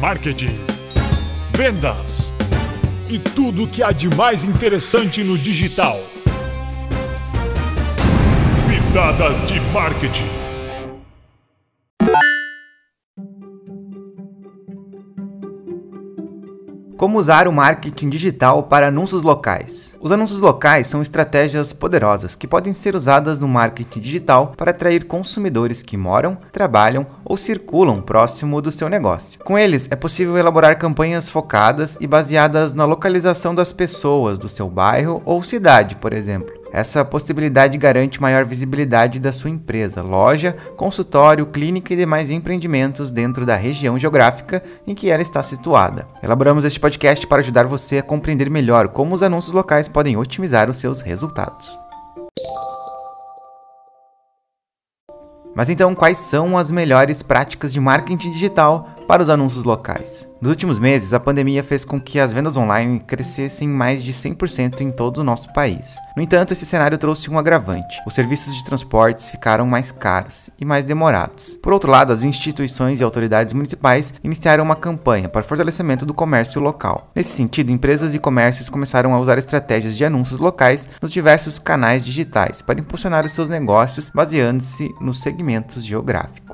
[0.00, 0.58] marketing,
[1.50, 2.32] vendas
[3.06, 5.94] e tudo o que há de mais interessante no digital.
[8.66, 10.49] Pitadas de marketing.
[17.00, 19.96] Como usar o marketing digital para anúncios locais?
[19.98, 25.06] Os anúncios locais são estratégias poderosas que podem ser usadas no marketing digital para atrair
[25.06, 29.40] consumidores que moram, trabalham ou circulam próximo do seu negócio.
[29.42, 34.68] Com eles, é possível elaborar campanhas focadas e baseadas na localização das pessoas do seu
[34.68, 36.59] bairro ou cidade, por exemplo.
[36.72, 43.44] Essa possibilidade garante maior visibilidade da sua empresa, loja, consultório, clínica e demais empreendimentos dentro
[43.44, 46.06] da região geográfica em que ela está situada.
[46.22, 50.70] Elaboramos este podcast para ajudar você a compreender melhor como os anúncios locais podem otimizar
[50.70, 51.76] os seus resultados.
[55.54, 60.28] Mas então, quais são as melhores práticas de marketing digital para os anúncios locais?
[60.40, 64.82] Nos últimos meses, a pandemia fez com que as vendas online crescessem mais de 100%
[64.82, 65.96] em todo o nosso país.
[66.16, 70.64] No entanto, esse cenário trouxe um agravante: os serviços de transportes ficaram mais caros e
[70.64, 71.58] mais demorados.
[71.60, 76.60] Por outro lado, as instituições e autoridades municipais iniciaram uma campanha para fortalecimento do comércio
[76.60, 77.10] local.
[77.12, 82.04] Nesse sentido, empresas e comércios começaram a usar estratégias de anúncios locais nos diversos canais
[82.04, 86.49] digitais para impulsionar os seus negócios baseando-se nos segmentos geográficos.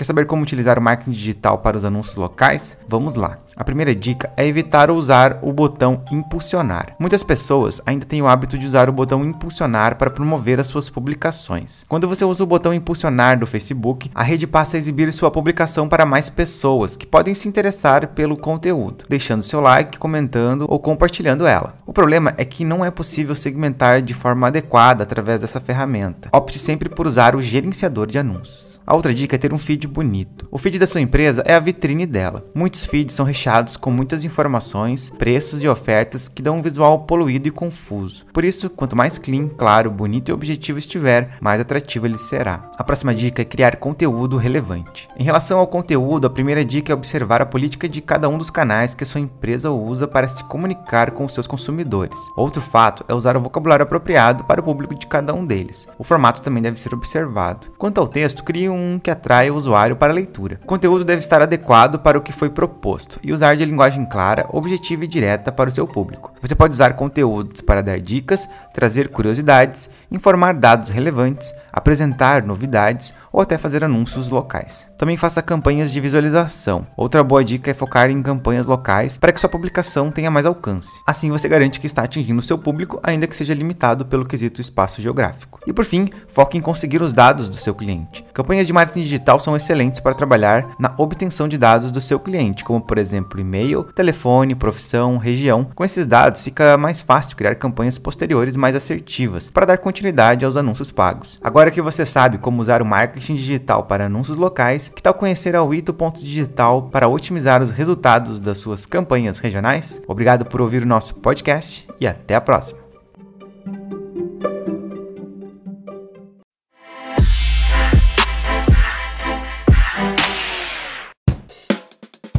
[0.00, 2.74] Quer saber como utilizar o marketing digital para os anúncios locais?
[2.88, 3.36] Vamos lá.
[3.54, 6.94] A primeira dica é evitar usar o botão impulsionar.
[6.98, 10.88] Muitas pessoas ainda têm o hábito de usar o botão impulsionar para promover as suas
[10.88, 11.84] publicações.
[11.86, 15.86] Quando você usa o botão impulsionar do Facebook, a rede passa a exibir sua publicação
[15.86, 21.46] para mais pessoas que podem se interessar pelo conteúdo, deixando seu like, comentando ou compartilhando
[21.46, 21.74] ela.
[21.86, 26.30] O problema é que não é possível segmentar de forma adequada através dessa ferramenta.
[26.32, 28.70] Opte sempre por usar o gerenciador de anúncios.
[28.90, 30.48] A outra dica é ter um feed bonito.
[30.50, 32.44] O feed da sua empresa é a vitrine dela.
[32.54, 37.48] Muitos feeds são recheados com muitas informações, preços e ofertas que dão um visual poluído
[37.48, 38.24] e confuso.
[38.32, 42.70] Por isso, quanto mais clean, claro, bonito e objetivo estiver, mais atrativo ele será.
[42.78, 45.08] A próxima dica é criar conteúdo relevante.
[45.16, 48.50] Em relação ao conteúdo, a primeira dica é observar a política de cada um dos
[48.50, 52.18] canais que a sua empresa usa para se comunicar com os seus consumidores.
[52.36, 55.88] Outro fato é usar o vocabulário apropriado para o público de cada um deles.
[55.98, 57.68] O formato também deve ser observado.
[57.76, 60.60] Quanto ao texto, crie um que atrai o usuário para a leitura.
[60.62, 64.46] O conteúdo deve estar adequado para o que foi proposto e usar de linguagem clara,
[64.50, 66.32] objetiva e direta para o seu público.
[66.42, 73.40] Você pode usar conteúdos para dar dicas, trazer curiosidades, informar dados relevantes, apresentar novidades ou
[73.40, 74.86] até fazer anúncios locais.
[74.98, 76.86] Também faça campanhas de visualização.
[76.96, 81.00] Outra boa dica é focar em campanhas locais para que sua publicação tenha mais alcance.
[81.06, 85.00] Assim você garante que está atingindo seu público, ainda que seja limitado pelo quesito espaço
[85.00, 85.60] geográfico.
[85.66, 88.24] E por fim, foque em conseguir os dados do seu cliente.
[88.34, 92.64] Campanhas de marketing digital são excelentes para trabalhar na obtenção de dados do seu cliente,
[92.64, 95.66] como por exemplo e-mail, telefone, profissão, região.
[95.74, 100.56] Com esses dados, fica mais fácil criar campanhas posteriores mais assertivas para dar continuidade aos
[100.56, 101.38] anúncios pagos.
[101.42, 105.54] Agora que você sabe como usar o marketing digital para anúncios locais, que tal conhecer
[105.54, 110.02] a Ito.digital para otimizar os resultados das suas campanhas regionais?
[110.06, 112.89] Obrigado por ouvir o nosso podcast e até a próxima.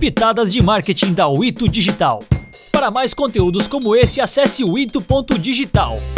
[0.01, 2.23] Pitadas de Marketing da Wito Digital.
[2.71, 4.75] Para mais conteúdos como esse, acesse o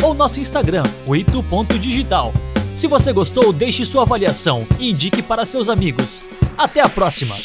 [0.02, 0.84] ou nosso Instagram,
[1.14, 2.32] ito.digital.
[2.78, 6.24] Se você gostou, deixe sua avaliação e indique para seus amigos.
[6.58, 7.36] Até a próxima!